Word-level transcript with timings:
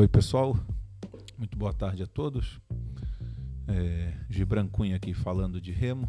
Oi, 0.00 0.08
pessoal. 0.08 0.56
Muito 1.36 1.58
boa 1.58 1.74
tarde 1.74 2.02
a 2.02 2.06
todos. 2.06 2.58
É, 3.68 4.14
Gibran 4.30 4.66
Cunha 4.66 4.96
aqui 4.96 5.12
falando 5.12 5.60
de 5.60 5.72
remo, 5.72 6.08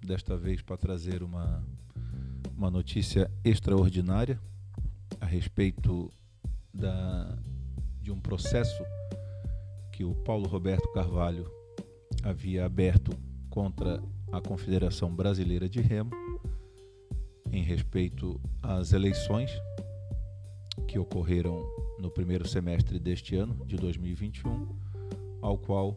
desta 0.00 0.36
vez 0.36 0.62
para 0.62 0.76
trazer 0.76 1.24
uma, 1.24 1.60
uma 2.56 2.70
notícia 2.70 3.28
extraordinária 3.44 4.38
a 5.20 5.26
respeito 5.26 6.08
da, 6.72 7.36
de 8.00 8.12
um 8.12 8.20
processo 8.20 8.80
que 9.90 10.04
o 10.04 10.14
Paulo 10.14 10.46
Roberto 10.46 10.88
Carvalho 10.92 11.50
havia 12.22 12.64
aberto 12.64 13.10
contra 13.50 14.00
a 14.30 14.40
Confederação 14.40 15.12
Brasileira 15.12 15.68
de 15.68 15.80
Remo 15.80 16.12
em 17.50 17.64
respeito 17.64 18.40
às 18.62 18.92
eleições 18.92 19.50
que 20.86 20.96
ocorreram 20.96 21.81
no 22.02 22.10
primeiro 22.10 22.46
semestre 22.48 22.98
deste 22.98 23.36
ano, 23.36 23.64
de 23.64 23.76
2021, 23.76 24.76
ao 25.40 25.56
qual 25.56 25.96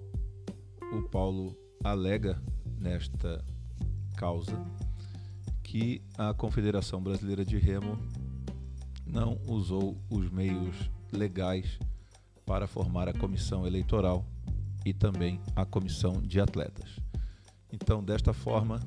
o 0.93 1.01
Paulo 1.09 1.57
alega 1.83 2.39
nesta 2.77 3.43
causa 4.15 4.55
que 5.63 6.03
a 6.15 6.31
Confederação 6.31 7.01
Brasileira 7.01 7.43
de 7.43 7.57
Remo 7.57 7.97
não 9.03 9.41
usou 9.47 9.97
os 10.07 10.29
meios 10.29 10.75
legais 11.11 11.79
para 12.45 12.67
formar 12.67 13.09
a 13.09 13.13
comissão 13.13 13.65
eleitoral 13.65 14.23
e 14.85 14.93
também 14.93 15.41
a 15.55 15.65
comissão 15.65 16.21
de 16.21 16.39
atletas. 16.39 16.99
Então, 17.73 18.03
desta 18.03 18.31
forma, 18.31 18.79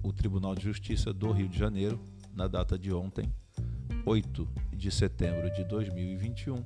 o 0.00 0.12
Tribunal 0.12 0.54
de 0.54 0.62
Justiça 0.62 1.12
do 1.12 1.32
Rio 1.32 1.48
de 1.48 1.58
Janeiro, 1.58 1.98
na 2.32 2.46
data 2.46 2.78
de 2.78 2.92
ontem, 2.92 3.32
8 4.06 4.63
de 4.84 4.90
setembro 4.90 5.50
de 5.50 5.64
2021, 5.64 6.62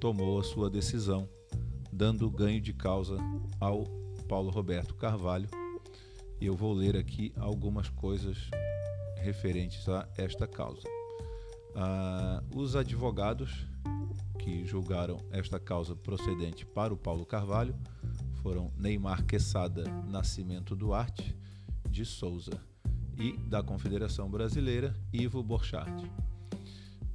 tomou 0.00 0.40
a 0.40 0.42
sua 0.42 0.68
decisão, 0.68 1.28
dando 1.92 2.28
ganho 2.28 2.60
de 2.60 2.72
causa 2.72 3.18
ao 3.60 3.84
Paulo 4.28 4.50
Roberto 4.50 4.96
Carvalho. 4.96 5.48
Eu 6.40 6.56
vou 6.56 6.72
ler 6.72 6.96
aqui 6.96 7.32
algumas 7.36 7.88
coisas 7.88 8.50
referentes 9.18 9.88
a 9.88 10.08
esta 10.18 10.48
causa. 10.48 10.82
Ah, 11.76 12.42
os 12.52 12.74
advogados 12.74 13.64
que 14.40 14.64
julgaram 14.64 15.20
esta 15.30 15.60
causa 15.60 15.94
procedente 15.94 16.66
para 16.66 16.92
o 16.92 16.96
Paulo 16.96 17.24
Carvalho 17.24 17.76
foram 18.42 18.72
Neymar 18.76 19.24
Quesada 19.24 19.84
Nascimento 20.08 20.74
Duarte 20.74 21.38
de 21.88 22.04
Souza 22.04 22.60
e 23.16 23.36
da 23.48 23.62
Confederação 23.62 24.28
Brasileira 24.28 24.92
Ivo 25.12 25.44
Borchardt. 25.44 26.10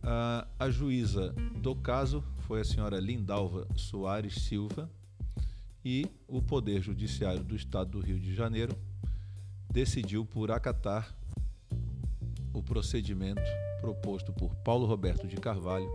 A, 0.04 0.48
a 0.58 0.70
juíza 0.70 1.34
do 1.62 1.76
caso 1.76 2.24
foi 2.40 2.62
a 2.62 2.66
senhora 2.66 3.00
Lindalva 3.00 3.68
Soares 3.76 4.36
Silva 4.36 4.90
e 5.86 6.08
o 6.28 6.42
Poder 6.42 6.82
Judiciário 6.82 7.44
do 7.44 7.56
Estado 7.56 7.92
do 7.92 8.00
Rio 8.00 8.20
de 8.20 8.34
Janeiro 8.34 8.76
decidiu 9.72 10.26
por 10.26 10.52
acatar 10.52 11.16
o 12.54 12.62
procedimento 12.62 13.42
proposto 13.80 14.34
por 14.34 14.54
Paulo 14.56 14.86
Roberto 14.86 15.28
de 15.28 15.38
Carvalho 15.38 15.90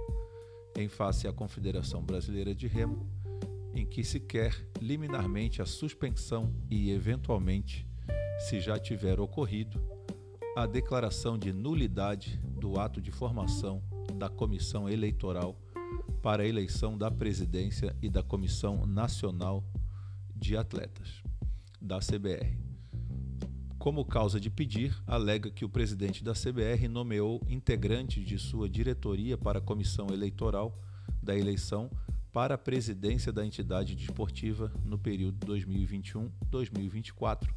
em 0.76 0.88
face 0.88 1.26
à 1.26 1.32
Confederação 1.32 2.02
Brasileira 2.02 2.54
de 2.54 2.66
Remo, 2.66 3.08
em 3.74 3.84
que 3.84 4.04
se 4.04 4.20
quer 4.20 4.54
liminarmente 4.80 5.60
a 5.60 5.66
suspensão 5.66 6.54
e, 6.70 6.90
eventualmente, 6.90 7.86
se 8.38 8.60
já 8.60 8.78
tiver 8.78 9.18
ocorrido, 9.18 9.80
a 10.56 10.66
declaração 10.66 11.38
de 11.38 11.52
nulidade 11.52 12.38
do 12.44 12.78
ato 12.78 13.00
de 13.00 13.10
formação 13.10 13.82
da 14.16 14.28
Comissão 14.28 14.88
Eleitoral 14.88 15.56
para 16.22 16.42
a 16.42 16.46
eleição 16.46 16.96
da 16.96 17.10
presidência 17.10 17.94
e 18.02 18.08
da 18.08 18.22
Comissão 18.22 18.86
Nacional 18.86 19.64
de 20.34 20.56
Atletas, 20.56 21.22
da 21.80 21.98
CBR. 21.98 22.56
Como 23.78 24.04
causa 24.04 24.40
de 24.40 24.50
pedir, 24.50 25.00
alega 25.06 25.50
que 25.50 25.64
o 25.64 25.68
presidente 25.68 26.24
da 26.24 26.32
CBR 26.32 26.88
nomeou 26.88 27.40
integrantes 27.48 28.26
de 28.26 28.38
sua 28.38 28.68
diretoria 28.68 29.38
para 29.38 29.60
a 29.60 29.62
comissão 29.62 30.08
eleitoral 30.08 30.76
da 31.22 31.36
eleição 31.36 31.90
para 32.32 32.56
a 32.56 32.58
presidência 32.58 33.32
da 33.32 33.46
entidade 33.46 33.94
desportiva 33.94 34.72
no 34.84 34.98
período 34.98 35.46
2021-2024, 35.46 37.48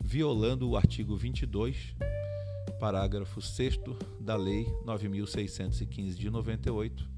violando 0.00 0.68
o 0.68 0.76
artigo 0.76 1.16
22 1.16 1.94
parágrafo 2.78 3.42
6 3.42 3.80
da 4.20 4.36
Lei 4.36 4.66
9615 4.84 6.16
de 6.16 6.30
98, 6.30 7.08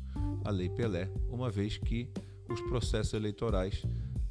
a 0.45 0.51
Lei 0.51 0.69
Pelé, 0.71 1.11
uma 1.29 1.51
vez 1.51 1.77
que 1.77 2.09
os 2.49 2.61
processos 2.63 3.13
eleitorais 3.13 3.83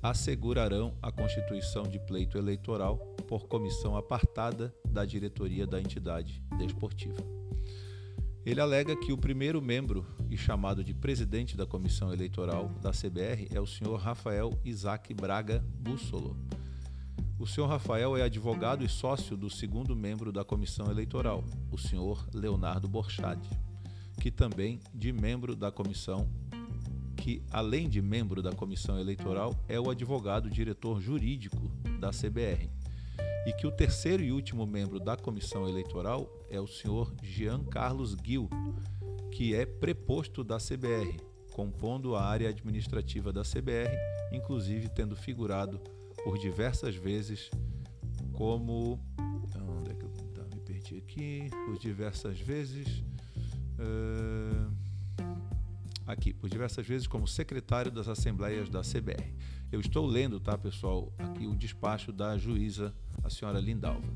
assegurarão 0.02 0.98
a 1.02 1.12
constituição 1.12 1.84
de 1.84 2.00
pleito 2.00 2.38
eleitoral 2.38 2.98
por 3.28 3.48
comissão 3.48 3.96
apartada 3.96 4.74
da 4.86 5.06
diretoria 5.06 5.68
da 5.68 5.80
entidade 5.80 6.42
desportiva. 6.58 7.22
Ele 8.46 8.62
alega 8.62 8.96
que 8.96 9.12
o 9.12 9.18
primeiro 9.18 9.62
membro 9.62 10.06
e 10.30 10.38
chamado 10.38 10.84
de 10.84 10.94
presidente 10.94 11.56
da 11.56 11.66
comissão 11.66 12.12
eleitoral 12.12 12.70
da 12.82 12.92
CBR 12.92 13.50
é 13.54 13.60
o 13.60 13.68
senhor 13.68 13.98
Rafael 13.98 14.58
Isaac 14.64 15.14
Braga 15.14 15.64
Bussolo 15.80 16.36
o 17.40 17.48
senhor 17.48 17.68
Rafael 17.68 18.18
é 18.18 18.22
advogado 18.22 18.84
e 18.84 18.90
sócio 18.90 19.38
do 19.38 19.50
segundo 19.50 19.96
membro 19.96 20.30
da 20.30 20.44
comissão 20.44 20.92
eleitoral, 20.92 21.42
o 21.72 21.78
senhor 21.78 22.28
Leonardo 22.34 22.86
Borchad, 22.86 23.40
que 24.20 24.30
também 24.30 24.82
de 24.94 25.14
membro 25.14 25.56
da 25.56 25.72
comissão, 25.72 26.28
que 27.16 27.42
além 27.50 27.88
de 27.88 28.02
membro 28.02 28.42
da 28.42 28.52
comissão 28.52 29.00
eleitoral 29.00 29.56
é 29.70 29.80
o 29.80 29.90
advogado 29.90 30.50
diretor 30.50 31.00
jurídico 31.00 31.72
da 31.98 32.10
CBR, 32.10 32.70
e 33.48 33.54
que 33.54 33.66
o 33.66 33.72
terceiro 33.72 34.22
e 34.22 34.34
último 34.34 34.68
membro 34.68 35.00
da 35.00 35.16
comissão 35.16 35.68
eleitoral 35.68 36.30
é 36.50 36.60
o 36.60 36.68
senhor 36.68 37.14
Jean 37.24 37.64
Carlos 37.64 38.18
Gil, 38.22 38.50
que 39.32 39.56
é 39.56 39.66
preposto 39.66 40.44
da 40.44 40.58
CBR, 40.58 41.18
compondo 41.54 42.18
a 42.18 42.22
área 42.22 42.50
administrativa 42.50 43.32
da 43.32 43.44
CBR, 43.44 43.96
inclusive 44.34 44.90
tendo 44.90 45.16
figurado 45.16 45.80
por 46.24 46.38
diversas 46.38 46.96
vezes 46.96 47.50
como. 48.34 49.00
Onde 49.80 49.92
é 49.92 49.94
que 49.94 50.04
eu 50.04 50.10
tá, 50.34 50.44
me 50.54 50.62
perdi 50.62 50.98
aqui? 50.98 51.50
Por 51.66 51.78
diversas 51.78 52.40
vezes. 52.40 53.04
Uh, 53.80 54.72
aqui, 56.06 56.34
por 56.34 56.50
diversas 56.50 56.86
vezes 56.86 57.08
como 57.08 57.28
secretário 57.28 57.92
das 57.92 58.08
Assembleias 58.08 58.70
da 58.70 58.82
CBR. 58.82 59.34
Eu 59.72 59.80
estou 59.80 60.06
lendo, 60.06 60.40
tá, 60.40 60.58
pessoal, 60.58 61.14
aqui 61.18 61.46
o 61.46 61.56
despacho 61.56 62.12
da 62.12 62.38
juíza, 62.38 62.94
a 63.24 63.30
senhora 63.30 63.60
Lindalva. 63.60 64.12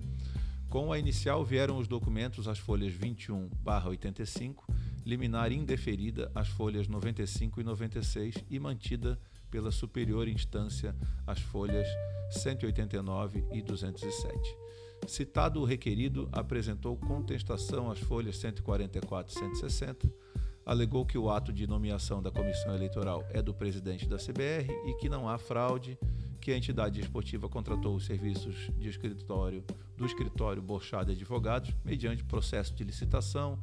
Com 0.69 0.91
a 0.91 0.97
inicial 0.97 1.45
vieram 1.45 1.77
os 1.77 1.87
documentos, 1.87 2.47
as 2.47 2.57
folhas 2.57 2.91
21/85, 2.93 4.63
liminar 5.05 5.51
indeferida 5.51 6.31
as 6.33 6.47
folhas 6.47 6.87
95 6.87 7.61
e 7.61 7.63
96 7.63 8.35
e 8.49 8.59
mantida 8.59 9.19
pela 9.53 9.69
superior 9.69 10.27
instância 10.27 10.95
as 11.27 11.39
folhas 11.39 11.87
189 12.31 13.45
e 13.51 13.61
207. 13.61 14.57
Citado 15.07 15.61
o 15.61 15.63
requerido, 15.63 16.27
apresentou 16.31 16.97
contestação 16.97 17.91
às 17.91 17.99
folhas 17.99 18.35
144 18.37 19.31
e 19.31 19.39
160, 19.39 20.11
alegou 20.65 21.05
que 21.05 21.19
o 21.19 21.29
ato 21.29 21.53
de 21.53 21.67
nomeação 21.67 22.19
da 22.19 22.31
comissão 22.31 22.73
eleitoral 22.73 23.23
é 23.29 23.43
do 23.43 23.53
presidente 23.53 24.07
da 24.07 24.17
CBR 24.17 24.71
e 24.87 24.95
que 24.95 25.07
não 25.07 25.29
há 25.29 25.37
fraude, 25.37 25.99
que 26.41 26.51
a 26.51 26.57
entidade 26.57 26.99
esportiva 26.99 27.47
contratou 27.47 27.95
os 27.95 28.07
serviços 28.07 28.71
de 28.79 28.89
escritório 28.89 29.63
do 29.95 30.03
escritório 30.03 30.63
Borchado 30.63 31.11
Advogados 31.11 31.75
mediante 31.85 32.23
processo 32.23 32.73
de 32.73 32.83
licitação 32.83 33.59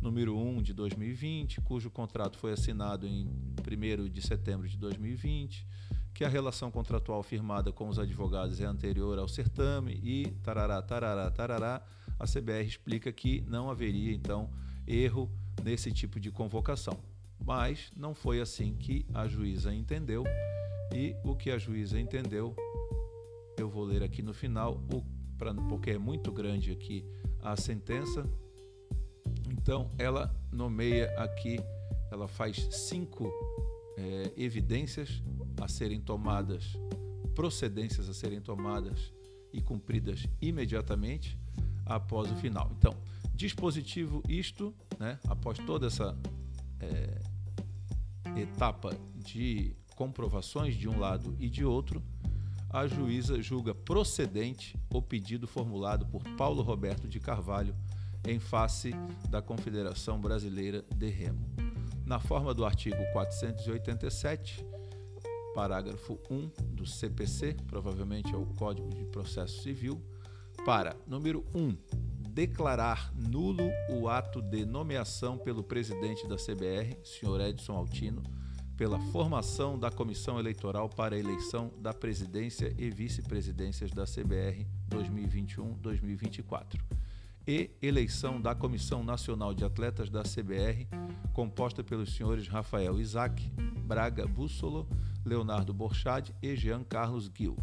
número 0.00 0.36
1 0.36 0.62
de 0.62 0.72
2020, 0.72 1.60
cujo 1.62 1.90
contrato 1.90 2.38
foi 2.38 2.52
assinado 2.52 3.06
em 3.06 3.28
1 3.62 4.08
de 4.08 4.20
setembro 4.20 4.68
de 4.68 4.76
2020, 4.76 5.66
que 6.14 6.24
a 6.24 6.28
relação 6.28 6.70
contratual 6.70 7.22
firmada 7.22 7.72
com 7.72 7.88
os 7.88 7.98
advogados 7.98 8.60
é 8.60 8.64
anterior 8.64 9.18
ao 9.18 9.28
certame 9.28 9.98
e 10.02 10.30
tarará, 10.42 10.82
tarará, 10.82 11.30
tarará, 11.30 11.82
a 12.18 12.26
CBR 12.26 12.66
explica 12.66 13.12
que 13.12 13.42
não 13.42 13.70
haveria 13.70 14.12
então 14.12 14.50
erro 14.86 15.30
nesse 15.62 15.90
tipo 15.92 16.20
de 16.20 16.30
convocação. 16.30 17.00
Mas 17.44 17.90
não 17.96 18.14
foi 18.14 18.40
assim 18.40 18.74
que 18.74 19.06
a 19.14 19.26
juíza 19.26 19.74
entendeu 19.74 20.24
e 20.94 21.16
o 21.24 21.34
que 21.34 21.50
a 21.50 21.58
juíza 21.58 21.98
entendeu, 21.98 22.54
eu 23.58 23.68
vou 23.68 23.84
ler 23.84 24.02
aqui 24.02 24.22
no 24.22 24.34
final, 24.34 24.82
o, 24.92 25.02
pra, 25.38 25.54
porque 25.54 25.90
é 25.90 25.98
muito 25.98 26.30
grande 26.30 26.70
aqui 26.70 27.04
a 27.42 27.56
sentença, 27.56 28.28
então, 29.62 29.90
ela 29.98 30.34
nomeia 30.50 31.12
aqui, 31.16 31.60
ela 32.12 32.28
faz 32.28 32.68
cinco 32.70 33.32
é, 33.96 34.32
evidências 34.36 35.22
a 35.60 35.66
serem 35.66 35.98
tomadas, 35.98 36.76
procedências 37.34 38.08
a 38.08 38.14
serem 38.14 38.40
tomadas 38.40 39.12
e 39.50 39.62
cumpridas 39.62 40.26
imediatamente 40.40 41.38
após 41.86 42.30
o 42.30 42.36
final. 42.36 42.70
Então, 42.78 42.94
dispositivo 43.34 44.22
isto, 44.28 44.74
né, 44.98 45.18
após 45.26 45.58
toda 45.58 45.86
essa 45.86 46.16
é, 46.80 48.40
etapa 48.40 48.94
de 49.14 49.74
comprovações 49.96 50.74
de 50.74 50.88
um 50.88 50.98
lado 50.98 51.34
e 51.38 51.48
de 51.48 51.64
outro, 51.64 52.02
a 52.68 52.86
juíza 52.86 53.40
julga 53.40 53.74
procedente 53.74 54.78
o 54.92 55.00
pedido 55.00 55.46
formulado 55.46 56.06
por 56.06 56.22
Paulo 56.36 56.62
Roberto 56.62 57.08
de 57.08 57.18
Carvalho 57.18 57.74
em 58.26 58.38
face 58.38 58.92
da 59.28 59.42
Confederação 59.42 60.20
Brasileira 60.20 60.84
de 60.94 61.08
Remo. 61.08 61.71
Na 62.04 62.18
forma 62.18 62.52
do 62.52 62.64
artigo 62.64 62.96
487, 63.12 64.66
parágrafo 65.54 66.18
1 66.30 66.74
do 66.74 66.84
CPC, 66.84 67.56
provavelmente 67.66 68.34
é 68.34 68.36
o 68.36 68.46
Código 68.46 68.90
de 68.90 69.04
Processo 69.06 69.62
Civil, 69.62 70.02
para 70.64 70.96
número 71.06 71.44
1, 71.54 71.76
declarar 72.30 73.12
nulo 73.14 73.70
o 73.90 74.08
ato 74.08 74.42
de 74.42 74.64
nomeação 74.64 75.38
pelo 75.38 75.62
presidente 75.62 76.26
da 76.26 76.36
CBR, 76.36 76.98
senhor 77.04 77.40
Edson 77.40 77.74
Altino, 77.74 78.22
pela 78.76 78.98
formação 79.12 79.78
da 79.78 79.90
comissão 79.90 80.38
eleitoral 80.38 80.88
para 80.88 81.14
a 81.14 81.18
eleição 81.18 81.72
da 81.78 81.94
presidência 81.94 82.74
e 82.76 82.90
vice-presidências 82.90 83.90
da 83.90 84.04
CBR 84.04 84.66
2021-2024 84.90 87.01
e 87.46 87.70
eleição 87.80 88.40
da 88.40 88.54
Comissão 88.54 89.02
Nacional 89.02 89.52
de 89.54 89.64
Atletas 89.64 90.08
da 90.08 90.22
CBR, 90.22 90.86
composta 91.32 91.82
pelos 91.82 92.14
senhores 92.14 92.46
Rafael 92.46 93.00
Isaac, 93.00 93.50
Braga 93.84 94.26
Bússolo, 94.26 94.88
Leonardo 95.24 95.72
Borchad 95.72 96.30
e 96.42 96.54
Jean 96.56 96.84
Carlos 96.84 97.30
Gil. 97.34 97.56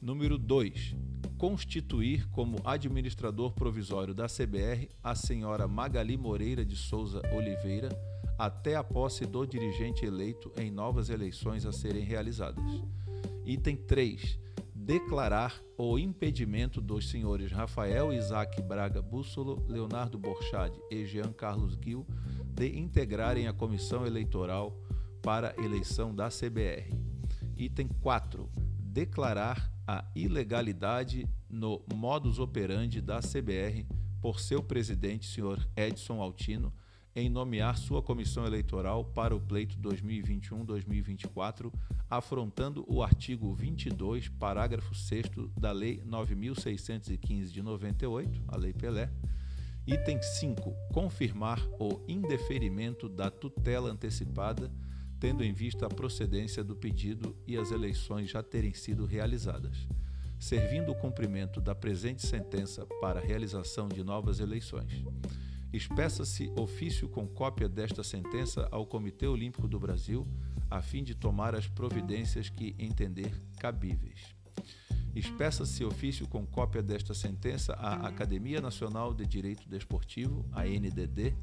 Número 0.00 0.36
2. 0.36 0.94
Constituir 1.36 2.28
como 2.30 2.58
administrador 2.64 3.52
provisório 3.52 4.12
da 4.12 4.26
CBR 4.26 4.88
a 5.02 5.14
senhora 5.14 5.68
Magali 5.68 6.16
Moreira 6.16 6.64
de 6.64 6.76
Souza 6.76 7.22
Oliveira 7.32 7.88
até 8.38 8.76
a 8.76 8.84
posse 8.84 9.24
do 9.24 9.46
dirigente 9.46 10.04
eleito 10.04 10.52
em 10.56 10.70
novas 10.70 11.10
eleições 11.10 11.64
a 11.64 11.72
serem 11.72 12.04
realizadas. 12.04 12.64
Item 13.44 13.76
3 13.76 14.38
declarar 14.88 15.62
o 15.76 15.98
impedimento 15.98 16.80
dos 16.80 17.10
senhores 17.10 17.52
Rafael 17.52 18.10
Isaac 18.10 18.62
Braga 18.62 19.02
Bússolo, 19.02 19.62
Leonardo 19.68 20.18
Borchad 20.18 20.72
e 20.90 21.04
Jean 21.04 21.30
Carlos 21.30 21.78
Gil 21.78 22.06
de 22.54 22.78
integrarem 22.78 23.46
a 23.46 23.52
comissão 23.52 24.06
eleitoral 24.06 24.74
para 25.20 25.54
eleição 25.62 26.14
da 26.14 26.30
CBR. 26.30 26.90
Item 27.54 27.88
4. 28.00 28.50
Declarar 28.80 29.70
a 29.86 30.06
ilegalidade 30.16 31.28
no 31.50 31.84
modus 31.94 32.38
operandi 32.38 33.02
da 33.02 33.20
CBR 33.20 33.86
por 34.22 34.40
seu 34.40 34.62
presidente, 34.62 35.26
senhor 35.26 35.68
Edson 35.76 36.22
Altino, 36.22 36.72
em 37.14 37.28
nomear 37.28 37.76
sua 37.76 38.02
comissão 38.02 38.46
eleitoral 38.46 39.04
para 39.04 39.36
o 39.36 39.40
pleito 39.40 39.78
2021-2024, 39.80 41.70
afrontando 42.10 42.84
o 42.88 43.02
artigo 43.02 43.54
22, 43.54 44.28
parágrafo 44.28 44.94
6 44.94 45.26
da 45.56 45.72
Lei 45.72 46.02
9615 46.04 47.52
de 47.52 47.62
98, 47.62 48.44
a 48.48 48.56
Lei 48.56 48.72
Pelé. 48.72 49.10
Item 49.86 50.20
5. 50.20 50.74
Confirmar 50.92 51.66
o 51.78 52.02
indeferimento 52.06 53.08
da 53.08 53.30
tutela 53.30 53.90
antecipada, 53.90 54.70
tendo 55.18 55.42
em 55.42 55.52
vista 55.52 55.86
a 55.86 55.88
procedência 55.88 56.62
do 56.62 56.76
pedido 56.76 57.36
e 57.46 57.56
as 57.56 57.70
eleições 57.70 58.30
já 58.30 58.42
terem 58.42 58.72
sido 58.72 59.04
realizadas, 59.04 59.88
servindo 60.38 60.92
o 60.92 60.94
cumprimento 60.94 61.60
da 61.60 61.74
presente 61.74 62.26
sentença 62.26 62.86
para 63.00 63.20
a 63.20 63.22
realização 63.22 63.88
de 63.88 64.04
novas 64.04 64.40
eleições. 64.40 65.04
Espeça-se 65.72 66.50
ofício 66.56 67.08
com 67.08 67.26
cópia 67.26 67.68
desta 67.68 68.02
sentença 68.02 68.66
ao 68.70 68.86
Comitê 68.86 69.26
Olímpico 69.26 69.68
do 69.68 69.78
Brasil, 69.78 70.26
a 70.70 70.82
fim 70.82 71.02
de 71.02 71.14
tomar 71.14 71.54
as 71.54 71.66
providências 71.66 72.48
que 72.48 72.74
entender 72.78 73.32
cabíveis. 73.58 74.34
Espeça-se 75.14 75.84
ofício 75.84 76.28
com 76.28 76.46
cópia 76.46 76.82
desta 76.82 77.14
sentença 77.14 77.72
à 77.74 78.06
Academia 78.06 78.60
Nacional 78.60 79.12
de 79.14 79.26
Direito 79.26 79.68
Desportivo, 79.68 80.44
a 80.52 80.64
NDD, 80.64 81.34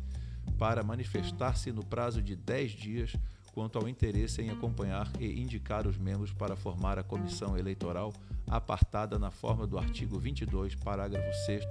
para 0.57 0.83
manifestar-se 0.83 1.71
no 1.71 1.83
prazo 1.83 2.21
de 2.21 2.35
10 2.35 2.71
dias 2.71 3.15
quanto 3.53 3.79
ao 3.79 3.89
interesse 3.89 4.41
em 4.41 4.49
acompanhar 4.49 5.11
e 5.19 5.41
indicar 5.41 5.87
os 5.87 5.97
membros 5.97 6.31
para 6.31 6.55
formar 6.55 6.99
a 6.99 7.03
comissão 7.03 7.57
eleitoral 7.57 8.13
apartada 8.47 9.17
na 9.17 9.31
forma 9.31 9.65
do 9.65 9.77
artigo 9.77 10.19
22, 10.19 10.75
parágrafo 10.75 11.33
6 11.45 11.63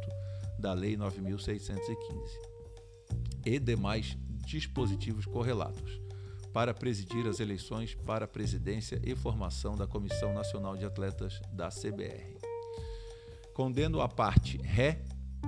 da 0.58 0.72
Lei 0.72 0.96
9615 0.96 2.54
e 3.44 3.58
demais 3.58 4.16
dispositivos 4.46 5.26
correlatos 5.26 6.03
para 6.54 6.72
presidir 6.72 7.26
as 7.26 7.40
eleições 7.40 7.96
para 7.96 8.26
a 8.26 8.28
presidência 8.28 9.00
e 9.02 9.16
formação 9.16 9.74
da 9.74 9.88
Comissão 9.88 10.32
Nacional 10.32 10.76
de 10.76 10.84
Atletas 10.84 11.42
da 11.52 11.68
CBR. 11.68 12.38
Condeno 13.52 14.00
a 14.00 14.08
parte 14.08 14.56
ré, 14.58 15.02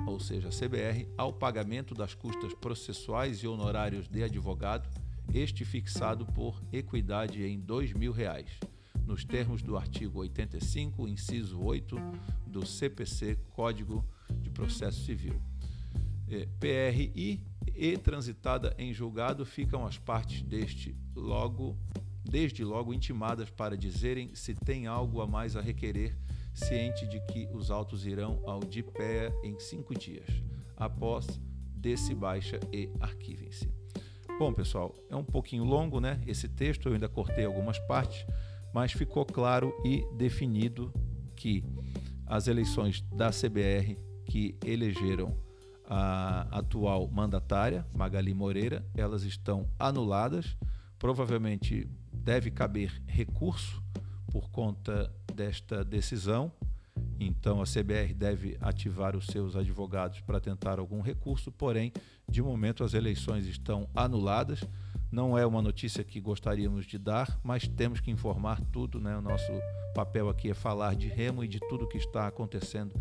ou 0.05 0.19
seja, 0.19 0.49
a 0.49 0.51
CBR, 0.51 1.09
ao 1.17 1.33
pagamento 1.33 1.95
das 1.95 2.13
custas 2.13 2.53
processuais 2.55 3.39
e 3.39 3.47
honorários 3.47 4.09
de 4.09 4.25
advogado, 4.25 4.89
este 5.33 5.65
fixado 5.65 6.27
por 6.27 6.61
equidade 6.73 7.41
em 7.45 7.61
2 7.61 7.93
mil 7.93 8.11
reais, 8.11 8.59
nos 9.07 9.25
termos 9.25 9.63
do 9.63 9.77
artigo 9.77 10.19
85, 10.19 11.07
inciso 11.07 11.63
8 11.63 11.97
do 12.49 12.67
CPC, 12.67 13.39
Código 13.51 14.05
de 14.43 14.51
Processo 14.51 15.05
Civil. 15.05 15.41
É, 16.29 16.49
PRI 16.59 17.41
e 17.77 17.97
transitada 17.97 18.75
em 18.79 18.93
julgado 18.93 19.45
ficam 19.45 19.87
as 19.87 19.99
partes 19.99 20.43
deste 20.43 20.97
logo 21.15 21.77
desde 22.29 22.65
logo 22.65 22.93
intimadas 22.93 23.51
para 23.51 23.77
dizerem 23.77 24.35
se 24.35 24.55
tem 24.55 24.87
algo 24.87 25.21
a 25.21 25.27
mais 25.27 25.57
a 25.57 25.61
requerer, 25.61 26.17
ciente 26.53 27.07
de 27.07 27.21
que 27.21 27.49
os 27.53 27.71
autos 27.71 28.05
irão 28.05 28.43
ao 28.45 28.61
de 28.61 28.83
pé 28.83 29.33
em 29.45 29.59
cinco 29.59 29.97
dias, 29.97 30.27
após 30.77 31.27
desse 31.75 32.15
baixa 32.15 32.59
e 32.73 32.91
arquivem-se. 33.01 33.71
Bom, 34.39 34.53
pessoal, 34.53 34.95
é 35.09 35.17
um 35.17 35.25
pouquinho 35.25 35.65
longo, 35.65 36.01
né? 36.01 36.21
Esse 36.27 36.49
texto 36.49 36.89
eu 36.89 36.95
ainda 36.95 37.09
cortei 37.09 37.45
algumas 37.45 37.79
partes, 37.81 38.27
mas 38.75 38.93
ficou 38.93 39.25
claro 39.25 39.73
e 39.85 40.05
definido 40.15 40.93
que 41.35 41.65
as 42.27 42.49
eleições 42.49 43.03
da 43.15 43.31
CBR 43.31 43.97
que 44.25 44.57
elegeram 44.65 45.35
a 45.89 46.47
atual 46.51 47.09
mandatária, 47.09 47.87
Magali 47.95 48.35
Moreira, 48.35 48.85
elas 48.95 49.23
estão 49.23 49.69
anuladas. 49.79 50.57
Provavelmente 50.99 51.89
deve 52.13 52.51
caber 52.51 53.03
recurso 53.07 53.83
por 54.31 54.51
conta 54.51 55.13
desta 55.35 55.85
decisão. 55.85 56.53
Então 57.21 57.63
a 57.63 57.65
CBR 57.65 58.13
deve 58.15 58.57
ativar 58.61 59.17
os 59.17 59.27
seus 59.27 59.57
advogados 59.57 60.21
para 60.21 60.41
tentar 60.41 60.79
algum 60.79 61.01
recurso, 61.01 61.53
porém, 61.53 61.93
de 62.29 62.43
momento 62.43 62.85
as 62.85 62.95
eleições 62.95 63.47
estão 63.47 63.89
anuladas. 63.95 64.65
Não 65.11 65.39
é 65.39 65.47
uma 65.47 65.63
notícia 65.63 66.03
que 66.03 66.21
gostaríamos 66.21 66.85
de 66.85 66.99
dar, 66.99 67.39
mas 67.43 67.69
temos 67.69 68.01
que 68.01 68.11
informar 68.11 68.61
tudo, 68.73 69.01
né? 69.01 69.17
O 69.17 69.23
nosso 69.23 69.53
papel 69.95 70.29
aqui 70.29 70.51
é 70.51 70.55
falar 70.55 70.95
de 70.97 71.09
remo 71.09 71.45
e 71.45 71.49
de 71.49 71.61
tudo 71.61 71.89
que 71.89 71.97
está 71.97 72.27
acontecendo 72.27 72.95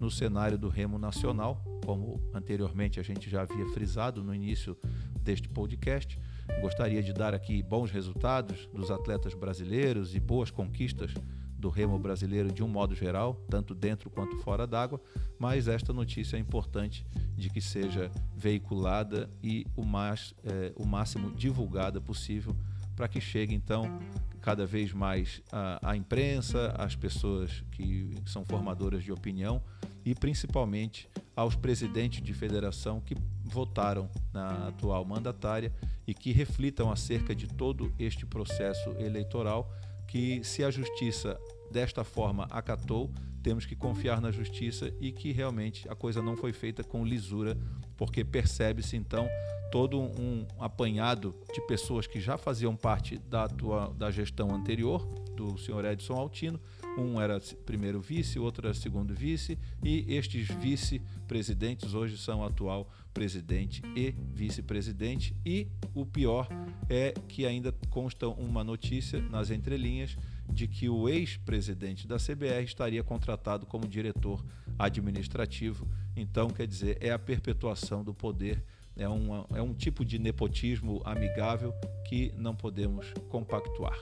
no 0.00 0.10
cenário 0.10 0.56
do 0.56 0.68
remo 0.68 0.98
nacional, 0.98 1.62
como 1.84 2.20
anteriormente 2.32 2.98
a 2.98 3.02
gente 3.02 3.28
já 3.28 3.42
havia 3.42 3.66
frisado 3.66 4.24
no 4.24 4.34
início 4.34 4.76
deste 5.22 5.48
podcast. 5.48 6.18
Gostaria 6.62 7.02
de 7.02 7.12
dar 7.12 7.34
aqui 7.34 7.62
bons 7.62 7.90
resultados 7.90 8.68
dos 8.72 8.90
atletas 8.90 9.34
brasileiros 9.34 10.14
e 10.14 10.20
boas 10.20 10.50
conquistas 10.50 11.12
do 11.60 11.68
remo 11.68 11.98
brasileiro 11.98 12.50
de 12.50 12.62
um 12.62 12.68
modo 12.68 12.94
geral, 12.94 13.34
tanto 13.48 13.74
dentro 13.74 14.08
quanto 14.08 14.38
fora 14.38 14.66
d'água, 14.66 14.98
mas 15.38 15.68
esta 15.68 15.92
notícia 15.92 16.38
é 16.38 16.40
importante 16.40 17.06
de 17.36 17.50
que 17.50 17.60
seja 17.60 18.10
veiculada 18.34 19.30
e 19.42 19.66
o, 19.76 19.84
mais, 19.84 20.34
é, 20.42 20.72
o 20.76 20.86
máximo 20.86 21.30
divulgada 21.30 22.00
possível 22.00 22.56
para 23.00 23.08
que 23.08 23.18
chegue 23.18 23.54
então 23.54 23.98
cada 24.42 24.66
vez 24.66 24.92
mais 24.92 25.40
à, 25.50 25.96
imprensa, 25.96 26.74
às 26.76 26.94
pessoas 26.94 27.64
que 27.70 28.14
são 28.26 28.44
formadoras 28.44 29.02
de 29.02 29.10
opinião 29.10 29.62
e 30.04 30.14
principalmente 30.14 31.08
aos 31.34 31.56
presidentes 31.56 32.20
de 32.20 32.34
federação 32.34 33.00
que 33.00 33.16
votaram 33.42 34.06
na 34.34 34.68
atual 34.68 35.02
mandatária 35.02 35.72
e 36.06 36.12
que 36.12 36.30
reflitam 36.30 36.92
acerca 36.92 37.34
de 37.34 37.46
todo 37.46 37.90
este 37.98 38.26
processo 38.26 38.90
eleitoral 38.98 39.72
que 40.06 40.44
se 40.44 40.62
a 40.62 40.70
justiça 40.70 41.40
desta 41.72 42.04
forma 42.04 42.46
acatou, 42.50 43.10
temos 43.42 43.64
que 43.64 43.74
confiar 43.74 44.20
na 44.20 44.30
justiça 44.30 44.92
e 45.00 45.10
que 45.10 45.32
realmente 45.32 45.88
a 45.88 45.94
coisa 45.94 46.20
não 46.20 46.36
foi 46.36 46.52
feita 46.52 46.84
com 46.84 47.02
lisura, 47.02 47.56
porque 47.96 48.22
percebe-se 48.22 48.94
então 48.94 49.26
todo 49.70 50.00
um 50.00 50.46
apanhado 50.58 51.34
de 51.52 51.60
pessoas 51.66 52.06
que 52.06 52.20
já 52.20 52.36
faziam 52.36 52.74
parte 52.74 53.18
da, 53.18 53.48
tua, 53.48 53.94
da 53.96 54.10
gestão 54.10 54.54
anterior 54.54 55.06
do 55.36 55.56
senhor 55.58 55.84
Edson 55.84 56.14
Altino, 56.14 56.60
Um 56.98 57.20
era 57.20 57.40
primeiro 57.64 58.00
vice, 58.00 58.38
outro 58.38 58.66
era 58.66 58.74
segundo 58.74 59.14
vice, 59.14 59.58
e 59.82 60.04
estes 60.14 60.48
vice-presidentes 60.48 61.94
hoje 61.94 62.18
são 62.18 62.44
atual 62.44 62.90
presidente 63.14 63.80
e 63.96 64.10
vice-presidente. 64.10 65.34
E 65.46 65.68
o 65.94 66.04
pior 66.04 66.48
é 66.88 67.12
que 67.28 67.46
ainda 67.46 67.72
consta 67.88 68.28
uma 68.28 68.62
notícia 68.64 69.20
nas 69.22 69.50
entrelinhas 69.50 70.16
de 70.52 70.66
que 70.66 70.88
o 70.88 71.08
ex-presidente 71.08 72.06
da 72.06 72.16
CBR 72.16 72.64
estaria 72.64 73.02
contratado 73.02 73.66
como 73.66 73.86
diretor 73.86 74.44
administrativo. 74.78 75.86
Então, 76.16 76.48
quer 76.48 76.66
dizer, 76.66 76.98
é 77.00 77.10
a 77.10 77.18
perpetuação 77.18 78.02
do 78.02 78.12
poder, 78.12 78.62
é, 79.00 79.58
é 79.58 79.62
um 79.62 79.74
tipo 79.74 80.04
de 80.04 80.18
nepotismo 80.18 81.00
amigável 81.04 81.72
que 82.06 82.32
não 82.36 82.54
podemos 82.54 83.12
compactuar. 83.28 83.98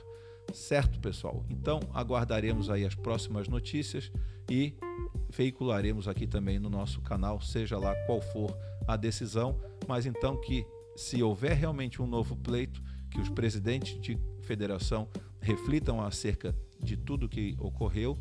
Certo, 0.53 0.99
pessoal? 0.99 1.45
Então, 1.49 1.79
aguardaremos 1.93 2.69
aí 2.69 2.85
as 2.85 2.95
próximas 2.95 3.47
notícias 3.47 4.11
e 4.49 4.75
veicularemos 5.29 6.07
aqui 6.07 6.25
também 6.25 6.59
no 6.59 6.69
nosso 6.69 7.01
canal, 7.01 7.39
seja 7.39 7.77
lá 7.77 7.95
qual 8.05 8.19
for 8.19 8.57
a 8.87 8.97
decisão, 8.97 9.59
mas 9.87 10.05
então 10.05 10.39
que 10.41 10.65
se 10.95 11.21
houver 11.21 11.55
realmente 11.55 12.01
um 12.01 12.07
novo 12.07 12.35
pleito, 12.35 12.81
que 13.11 13.19
os 13.19 13.29
presidentes 13.29 13.99
de 14.01 14.17
federação 14.41 15.07
reflitam 15.39 16.01
acerca 16.01 16.55
de 16.81 16.97
tudo 16.97 17.29
que 17.29 17.55
ocorreu, 17.59 18.17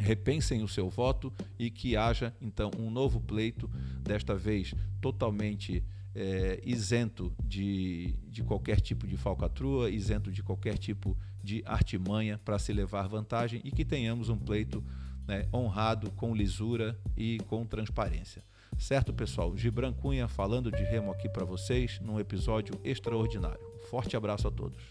repensem 0.00 0.62
o 0.62 0.68
seu 0.68 0.88
voto 0.88 1.32
e 1.58 1.70
que 1.70 1.96
haja 1.96 2.34
então 2.40 2.70
um 2.78 2.90
novo 2.90 3.20
pleito, 3.20 3.70
desta 4.02 4.34
vez 4.34 4.74
totalmente 5.00 5.84
é, 6.14 6.60
isento 6.64 7.32
de, 7.44 8.14
de 8.28 8.42
qualquer 8.42 8.80
tipo 8.80 9.06
de 9.06 9.16
falcatrua, 9.16 9.90
isento 9.90 10.32
de 10.32 10.42
qualquer 10.42 10.76
tipo 10.76 11.16
de 11.42 11.62
artimanha 11.64 12.38
para 12.44 12.58
se 12.58 12.72
levar 12.72 13.08
vantagem 13.08 13.60
e 13.64 13.70
que 13.70 13.84
tenhamos 13.84 14.28
um 14.28 14.36
pleito 14.36 14.82
né, 15.26 15.46
honrado, 15.52 16.10
com 16.12 16.34
lisura 16.34 16.98
e 17.16 17.38
com 17.46 17.64
transparência. 17.64 18.42
Certo, 18.78 19.12
pessoal? 19.12 19.56
Gibran 19.56 19.92
Cunha 19.92 20.26
falando 20.26 20.70
de 20.70 20.82
remo 20.82 21.12
aqui 21.12 21.28
para 21.28 21.44
vocês 21.44 22.00
num 22.00 22.18
episódio 22.18 22.74
extraordinário. 22.82 23.60
Forte 23.90 24.16
abraço 24.16 24.48
a 24.48 24.50
todos. 24.50 24.82